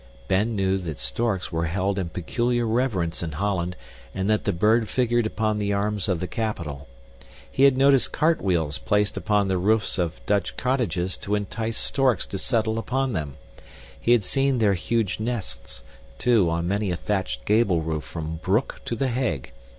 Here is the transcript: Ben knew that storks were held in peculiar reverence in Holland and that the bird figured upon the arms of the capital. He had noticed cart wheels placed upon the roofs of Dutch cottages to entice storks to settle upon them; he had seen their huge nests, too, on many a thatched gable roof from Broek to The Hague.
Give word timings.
Ben 0.27 0.55
knew 0.55 0.79
that 0.79 0.97
storks 0.97 1.51
were 1.51 1.65
held 1.67 1.99
in 1.99 2.09
peculiar 2.09 2.65
reverence 2.65 3.21
in 3.21 3.33
Holland 3.33 3.75
and 4.15 4.27
that 4.31 4.45
the 4.45 4.51
bird 4.51 4.89
figured 4.89 5.27
upon 5.27 5.59
the 5.59 5.73
arms 5.73 6.09
of 6.09 6.19
the 6.19 6.25
capital. 6.25 6.87
He 7.51 7.65
had 7.65 7.77
noticed 7.77 8.11
cart 8.11 8.41
wheels 8.41 8.79
placed 8.79 9.15
upon 9.15 9.47
the 9.47 9.59
roofs 9.59 9.99
of 9.99 10.13
Dutch 10.25 10.57
cottages 10.57 11.17
to 11.17 11.35
entice 11.35 11.77
storks 11.77 12.25
to 12.25 12.39
settle 12.39 12.79
upon 12.79 13.13
them; 13.13 13.37
he 13.99 14.13
had 14.13 14.23
seen 14.23 14.57
their 14.57 14.73
huge 14.73 15.19
nests, 15.19 15.83
too, 16.17 16.49
on 16.49 16.67
many 16.67 16.89
a 16.89 16.95
thatched 16.95 17.45
gable 17.45 17.81
roof 17.81 18.03
from 18.03 18.37
Broek 18.41 18.81
to 18.85 18.95
The 18.95 19.09
Hague. 19.09 19.51